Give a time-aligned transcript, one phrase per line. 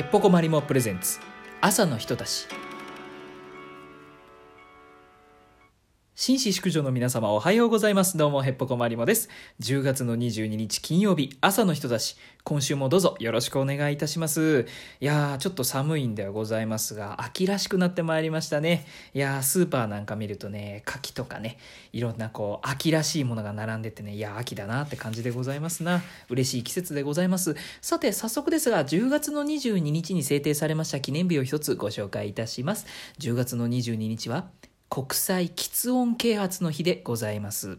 [0.00, 1.18] っぽこまりもプレゼンツ。
[1.60, 2.46] 朝の人たち。
[6.28, 8.18] 紳士淑女の皆様おはようございます。
[8.18, 9.30] どうも、へっぽこまりもです。
[9.60, 14.66] 10月の22日金曜日、朝の人たち、今週もどうぞよろしくお願いいたします。
[15.00, 18.84] いやー、ちょっと寒いんではございますが、秋らしくなってまいりましたね。
[19.14, 21.56] いやー、スーパーなんか見るとね、柿とかね、
[21.94, 26.02] いろんなこう、秋らしいものが並んでてね、いやー、秋だなって感じでございますな。
[26.28, 27.56] 嬉しい季節でございます。
[27.80, 32.84] さて、早速ですが、10月の22日に制定されました記念日を一つご紹介いたします。
[33.18, 34.50] 10月の22日は、
[34.88, 37.78] 国際喫音啓発の日でございます。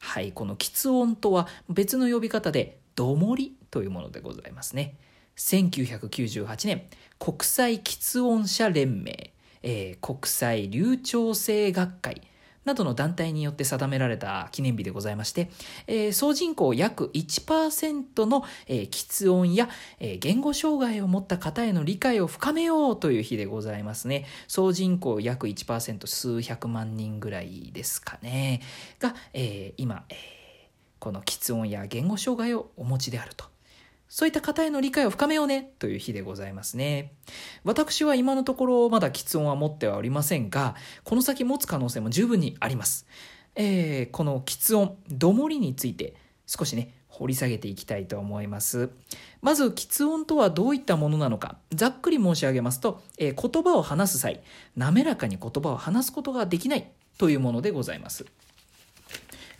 [0.00, 4.96] はい、この喫音とは別の呼び方で、どもりというものでございますね。
[5.36, 6.82] 1998年、
[7.18, 9.32] 国際喫音者連盟、
[9.62, 12.22] えー国際流暢性学会、
[12.64, 15.50] などの団体によって定められた記念日でございまして、
[15.86, 24.26] えー総人口約1%の、えー、喫音や、えー言語障害を持った方への理解を深めようという日でございますね。
[24.48, 28.60] 総人口約1%数百万人ぐらいですかね。
[28.98, 30.40] が、えー今、えー
[31.00, 33.46] この喫音や言語障害をお持ちであると。
[34.10, 37.12] そういった方への理解を深めようねという日でございますね。
[37.62, 43.06] 私は今のところまだ喫音は持ってはおりませんが、この先持つ可能性も十分にあります。
[43.54, 46.16] えーこの喫音、どもりについて
[46.48, 48.90] 少しね、掘り下げていきたいと思います。
[49.42, 54.42] まず、喫音とはどういったものなのか、ざっくり申し上げますと、えー言葉を話す際、
[54.76, 58.26] 滑らかに言葉を話すことができないというものでございます。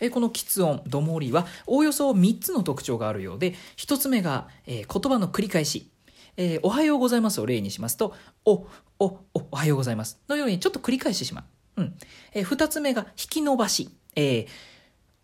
[0.00, 5.90] えこの喫音、どもりは、おおよそ3つの特徴があるようで、1つ目が、えー言葉の繰り返し。
[6.36, 8.66] えーおはようございますを例にしますと、お、
[8.98, 10.18] お、お、おはようございます。
[10.28, 11.44] のようにちょっと繰り返してしま
[11.76, 11.82] う。
[11.82, 11.94] うん。
[12.32, 13.90] えー二つ目が引き伸ばし。
[14.16, 14.46] え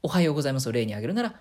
[0.02, 1.34] おはようございますを例に挙げるなら、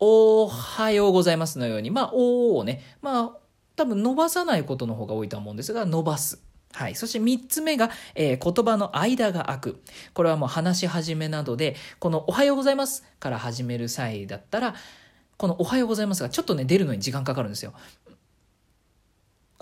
[0.00, 3.30] おはようございますのように、まあ、おをね、まあ、
[3.76, 6.42] 多分伸ばさないことの方が多いと思うんですが、伸ばす。
[6.72, 6.94] はい。
[6.94, 9.82] そして三つ目が、えー言葉の間が空く。
[10.14, 14.74] これはもう話し始めなどで、このおはようございますから始める際だったら、
[15.36, 17.72] このおはようございますがちょっとね、出るのに時間かかるんですよ。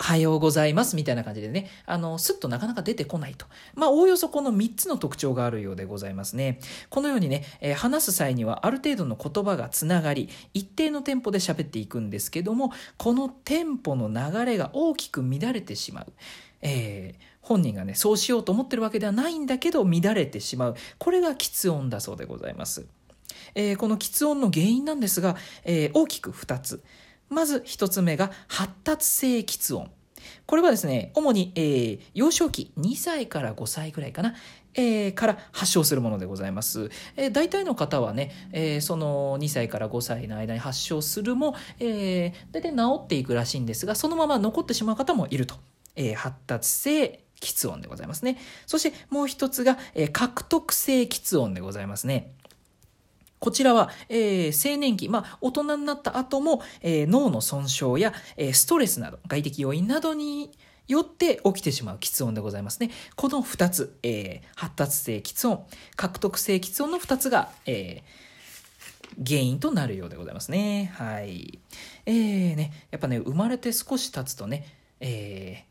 [0.01, 3.45] おはようございますみたいな感じでね、あの、すっとなかなか出てこないと。
[3.75, 6.59] まあ、おおよそこの3つの特徴があるようでございますね。
[6.89, 16.13] このようにね、えー話す際にはある程度の言葉がつながり、一定のテンポで喋っていくんですけども、このテンポの流れが大きく乱れてしまう。
[16.61, 20.75] えー本人がね、そうしようと思ってるわけではないんだけど、乱れてしまう。
[20.99, 22.85] これが喫音だそうでございます。
[23.55, 26.83] えーこの喫音の原因なんですが、えー大きく2つ。
[27.29, 29.89] まず1つ目が発達性喫音。
[30.45, 34.35] これはですね、主に、えー幼少期2歳から5歳ぐらいかな、
[34.75, 36.91] えーから発症するものでございます。
[37.15, 45.55] えー大体の方はね、えーその2歳から5歳の間に発症するも、えー大体治っていくらしいんですが、そのまま残ってしまう方もいると。
[45.99, 48.37] えー発達性喫音でございますね。
[48.65, 52.31] そしてもう一つが、えー獲得性喫音でございますね。
[53.39, 60.51] こちらは、えー青年期、まあ、大人になった後も、えー脳の損傷や、えーストレスなど、外的要因などに
[60.87, 62.91] よって起きてしまう喫音でございますね。
[63.15, 65.65] この2つ、えー発達性喫音、
[65.97, 68.29] 獲得性喫音の2つが、えー
[69.27, 70.93] 原因となるようでございますね。
[70.95, 71.59] はい。
[72.05, 74.65] えー、ね、やっぱね、生まれて少し経つとね、
[74.99, 75.68] えー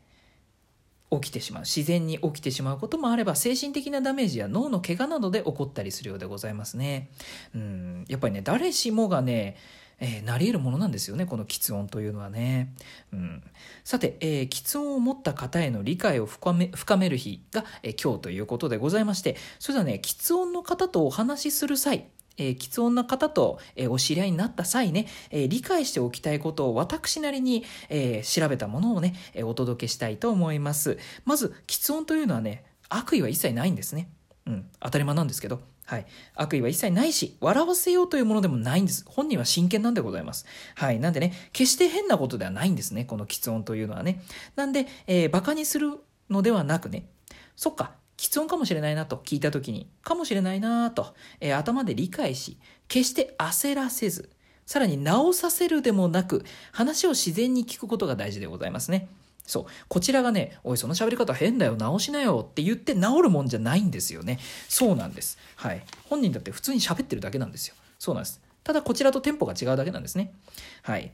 [1.11, 1.63] 起きてしまう。
[1.63, 7.09] 自然に起きてしまうこともあれば精神的なダメージや脳の怪我などで起こったりするようでございますね。
[7.55, 8.05] うん。
[8.07, 9.57] やっぱりね誰しもがね
[9.99, 12.73] えーなり得るものなんですよねこの喫音というのはね、
[13.13, 13.43] うん、
[13.83, 22.07] さて、えー、喫音を持った方への理解を深め深める日が、えー今日ということでございましてそれではね喫音の方とお話しする際
[22.39, 30.97] えー、喫音な方と、えーお知り合いになった際ね、えー理解しておきたいことを私なりに、えー調べたものをね、えーお届けしたいと思います。
[31.25, 34.09] まず、喫音というのはね、悪意は一切ないんですね。
[34.47, 35.61] うん、当たり前なんですけど。
[35.85, 36.05] はい。
[36.35, 39.03] 悪意は一切ないし、笑わせようというものでもないんです。
[39.07, 40.45] 本人は真剣なんでございます。
[40.75, 40.99] はい。
[40.99, 43.05] なんでね、決して変なことではないんですね。
[43.05, 44.21] この喫音というのはね。
[44.55, 45.97] なんで、えー、馬鹿にする
[46.29, 47.09] のではなくね、
[47.55, 52.57] そっか、喫音かもしれないなと聞いた時に、かもしれないなと、えー頭で理解し、
[52.89, 54.29] 決して焦らせず、
[54.65, 56.43] さらに直させるでもなく、
[56.73, 59.07] 話を自然に聞くことが大事でございますね。
[59.45, 59.65] そう。
[59.87, 64.37] こちらがね、おい、その喋り方変だよ、直しなよって言って治るもんじゃないんですよね。
[64.67, 65.37] そうなんです。
[65.55, 65.85] はい。
[66.09, 67.75] 本人だって普通に喋ってるだけなんですよ。
[67.99, 68.41] そうなんです。
[68.65, 70.33] ただこちらとテンポが違うだけなんですね。
[70.81, 71.13] はい。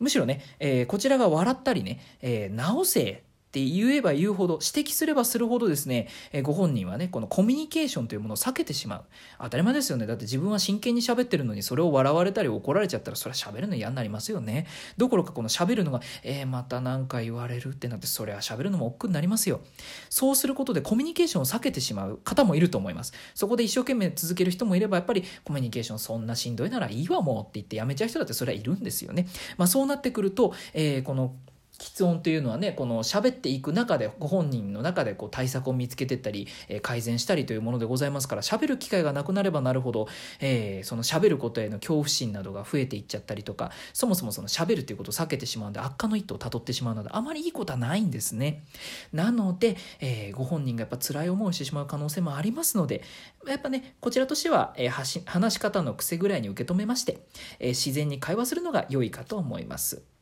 [0.00, 3.22] むしろね、えーこちらが笑ったりね、えー直せ
[3.54, 9.04] って言えば言うほど、指摘すればするほどですね、えご本人はね、このコミュニケーションというものを避けてしまう。
[9.38, 10.08] 当たり前ですよね。
[10.08, 14.66] だって自分は真剣に喋ってるのに、それを笑われたり怒られちゃったら、それは喋るの嫌になりますよね。
[14.96, 19.60] どころかこの喋るのが、えー、また何か言われるってなって、それは喋るのも億劫になりますよ。
[20.10, 23.12] そうすることでコミュニケーションを避けてしまう方もいると思います。
[23.36, 29.28] そこで一生懸命続ける人もいれば、やっぱりコミュニケーションそんなしんどいならいいわもうって言ってやめちゃう人だってそれはいるんですよね。
[29.56, 31.36] まあそうなってくると、えー、この
[31.78, 40.06] 喫音というのはねこの喋っていく中でご本人の中でこう対策を見つけてったり、えー、改善したりというものでございますから喋る機会がなくなればなるほど、
[40.40, 48.64] えー、その喋ることへの恐怖心などが増えていっちゃったりとかそもそもその喋るということを避けてしまうので悪化の一途をたどってしまうのであまりいいことはないんですね。
[49.12, 53.02] なので、えー、ご本人がやっぱ辛い思いをしてしまう可能性もありますので
[53.46, 57.26] やっぱねこちらとしては、えー、話し方の癖ぐらいに受け止めまして、
[57.58, 60.13] え、自然に会話するのが良いかと思います。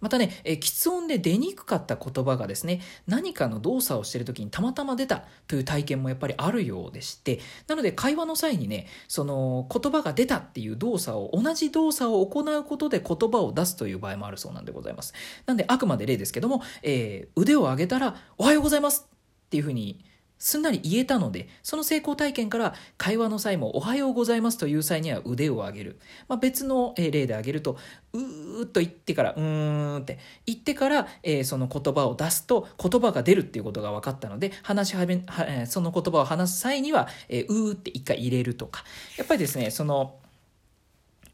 [0.00, 15.14] またね、え喫音で出にくかった言葉がですね、何かの動作をしている時にたまたま出たという体験もやっぱりあるようでして、なので会話の際にね、その言葉が出たっていう動作を、同じ動作を行うことで言葉を出すという場合もあるそうなんでございます。
[15.46, 20.04] なんであくまで例ですけども、えー、腕を上げたら、おはようございますっていうふうに
[20.40, 26.00] すんなり言えたので、その成功体験から会話の際もおはようございますという際には腕を上げる。
[26.28, 27.76] まあ、別の例で挙げると、
[28.14, 38.82] うーっと言ってから、うーんって言ってから、えー、その言葉を出すと言葉が出るっていうことが分かったので、話しはめ、はその言葉を話す際には、えー、うーって一回入れるとか。
[39.18, 40.19] やっぱりですね、その、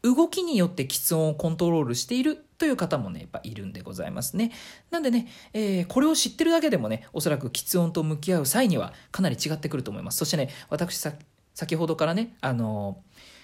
[0.03, 4.51] 動きによって喫音をコントロールしているという方もね、やっぱいるんでございますね。
[4.91, 10.17] なんでね、えー、これを知ってるだけでもね、おそらく喫音と向き合う際にはかなり違ってくると思います。
[10.17, 11.13] そしてね、私さ、
[11.53, 13.37] 先ほどからね、あのー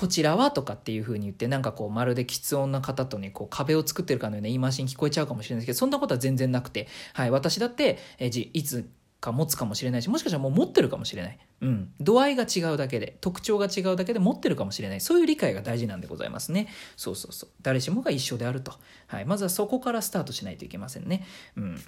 [0.00, 8.88] こちらはとかっていう風に言ってなんかこうまるで喫音な方とねこう壁を作ってるかのような言い回しに聞こえちゃうかもしれないですけどそんなことは全然なくて、はい、私だって、えー、いつ
[9.20, 15.00] か持つかもしれないしもしかしたらもう持ってるかもしれない、うん、度合いが違うだけで特徴が違うだけで持ってるかもしれない。
[15.00, 16.68] そういう理解が大事なんでございますね。
[16.96, 17.50] そうそうそう。
[17.62, 18.72] 誰しもが一緒であると、
[19.06, 21.24] はい、まずはそこからスタートしないといけませんね。
[21.56, 21.82] うん。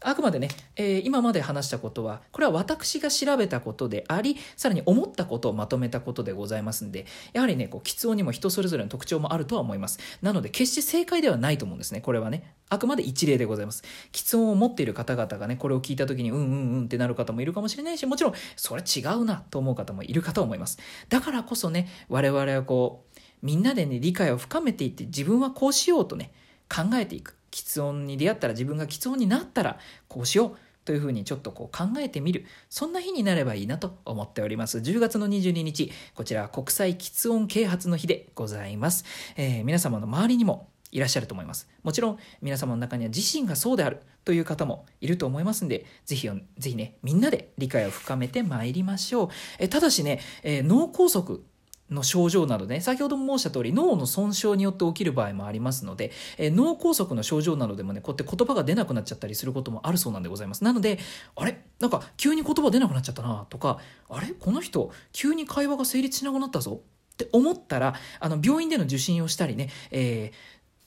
[0.00, 9.98] あくまでね、えー、今まで話したことは、これは私が調べたことであり、さらに思ったことをまとめたことでございますんで、やはりね、こう、喫音にも人それぞれの特徴もあるとは思います。
[10.22, 12.00] なので、決して正解ではないと思うんですね。
[12.00, 12.54] これはね。
[12.68, 13.84] あくまで一例でございます。
[14.12, 20.78] 喫音を持っている方々がね、これを聞いた時に、うんうんうんってなる方もいるかもしれないし、もちろん、それ違うなと思う方もいるかと思います。
[21.08, 26.32] だからこそね、我々はこう、みんなでね、理解を深めていって、自分はこうしようとね、
[26.68, 27.35] 考えていく。
[27.50, 29.78] 喫音に出会ったら自分が喫音になったら
[30.08, 30.56] こうしよう
[30.86, 34.78] というふうにちょっとこう考えてみるそんな日になればいいなと思っております。
[34.78, 39.04] 10月の22日こちらは国際喫音啓発の日でございます、
[39.36, 41.68] えー、皆様の周りにもいらっしゃると思います。
[41.82, 49.28] もちろん皆様の中には自身がそうであるという方もいると思いますんでぜひぜひねみんなで理解を深めてまいりましょう。
[49.58, 51.40] えただしね、えー、脳梗塞
[51.90, 60.64] の症状などね、先ほども申した通り脳の損傷によって起きる場合もありますので、えー、脳梗塞の症状などでもね、こうやって言葉が出なくなっちゃったりすることもあるそうなんでございます。
[60.64, 60.98] なので、
[61.36, 61.60] あれ？
[61.78, 63.78] なんか急に言葉出なくなっちゃったなとか、
[64.08, 64.28] あれ？
[64.28, 66.80] この人急に会話が成立しなくなったぞ
[67.12, 70.32] って思ったら、あの、病院での受診をしたりね、え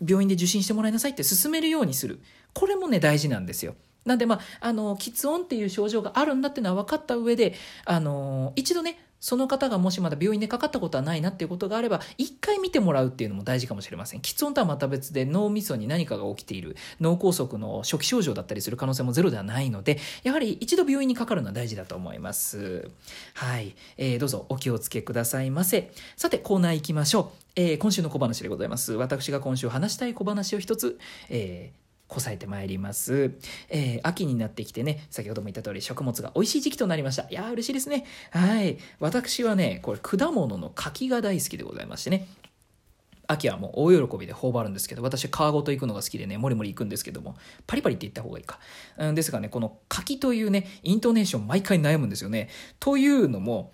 [0.02, 2.20] ー、病院で受診してもらいなさいって勧めるようにする。
[2.54, 3.76] これもね、大事なんですよ。
[4.06, 7.54] なんでまあ、あの、喫音っていう症状があるんだっていうのは分かった上で、
[7.86, 14.22] あの、一度ね、その方がもしまだ病院でかかったことはないなっていうことがあれば、一回見てもらうっていうのも大事かもしれません。
[14.22, 22.90] 喫音とはまた別で脳みそに何かが起きている、脳梗塞の初期症状だったりする可能性もゼロではないので、やはり一度病院にかかるのは大事だと思います。
[23.34, 23.76] はい。
[23.98, 25.92] えー、どうぞお気をつけくださいませ。
[26.16, 27.44] さて、コーナー行きましょう。
[27.56, 28.94] えー、今週の小話でございます。
[28.94, 30.98] 私が今週話したい小話を一つ、
[31.30, 33.32] えー、こさえてまいります。
[33.70, 37.28] えー、秋になってきてね、先ほども言った通り食物が美味しい時期となりました。
[37.30, 38.06] いやー嬉しいですね。
[38.32, 38.80] はい。
[39.00, 42.28] 私はね、これ果物の柿が大好きでございましてね。
[43.28, 47.38] 秋はもう大喜びで頬張るんですけど、私皮ごと行くのが好きでね、もりもり行くんですけども、
[47.68, 48.60] パリパリって言った方がいいか。
[48.98, 52.50] うんですがね、この柿というね、イントネーション毎回悩むんですよね。
[52.80, 53.74] というのも、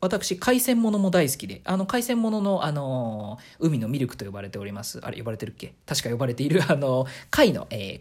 [0.00, 5.00] 私、海鮮物も大好きで、あの、海鮮物の、あのー、海のミルクと呼ばれております。
[5.02, 5.74] あれ、呼ばれてるっけ？
[5.86, 8.00] 確か呼ばれている、あのー、貝の、えー、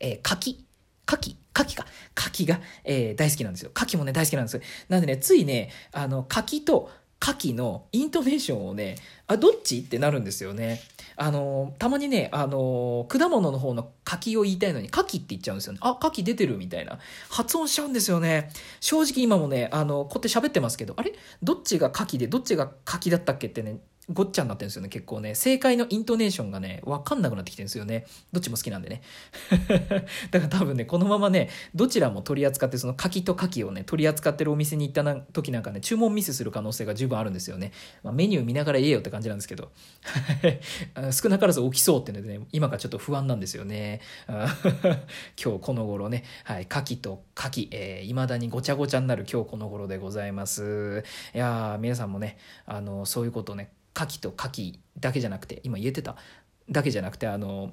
[0.00, 0.64] えー、柿？
[1.06, 1.86] 牡蠣牡蠣か。
[2.14, 3.70] 柿が、えー、大好きなんですよ。
[3.74, 4.60] 柿もね、大好きなんです。
[4.88, 6.90] なんでね、ついね、あの、柿と
[7.22, 8.96] 牡蠣のイントネーションをね、
[9.26, 9.80] あ、どっち？
[9.80, 10.80] ってなるんですよね。
[11.16, 15.80] あの、たまにね、あの、果物の方の柿を言いたいのに、柿って言っちゃうんですよね。
[15.82, 16.98] あ、牡蠣出てるみたいな。
[17.28, 18.50] 発音しちゃうんですよね。
[18.80, 21.12] 正直今もね、あの、こうやって喋ってますけど、あれ？
[21.42, 23.80] どっちが柿で、どっちが柿だったっけってね、
[24.12, 25.34] ごっちゃになってるんですよね、結構ね。
[25.34, 28.06] 正解のイントネーションがね、わかんなくなってきてるんですよね。
[28.32, 29.02] どっちも好きなんでね。
[30.30, 37.72] だから多分ね、このままね、どちらも取り扱って、その柿と柿をね、取り扱ってるお店に行ったな時なんかね、注文ミスする可能性が十分あるんですよね。
[38.02, 39.70] まあ、メニュー見ながら言えよって感じなんですけど。
[41.12, 44.00] 少なからず起きそうってのでね、今がちょっと不安なんですよね。
[45.42, 51.04] 今日この頃ね、はい、柿と柿、えー、未だにごちゃごちゃになる今日この頃でございます。
[51.34, 56.16] いやー皆さんもね、あの、そういうことね、牡蠣と牡蠣だけじゃなくて今言えてた
[56.70, 57.72] だけじゃなくてあの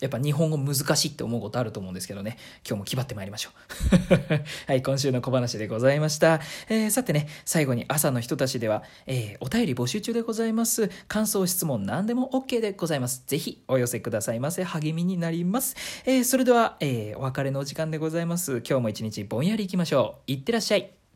[0.00, 2.38] やっぱ日本語難しいって思うことあると思うんですけどね。
[2.66, 4.40] 今日も気張ってまいりましょう。
[4.66, 6.40] はい、今週の小話でございました。
[6.68, 10.90] えー、さてね、最後に朝の人たちでは、えー、お便り募集中でございます。
[11.06, 13.24] 感想、質問、何でも OK でございます。
[13.26, 14.64] ぜひお寄せくださいませ。
[14.64, 15.76] 励みになります。
[16.06, 18.62] えー、それでは、えお別れのお時間でございます。
[18.66, 20.32] 今日も一日ぼんやり行きましょう。
[20.32, 20.99] いってらっしゃい。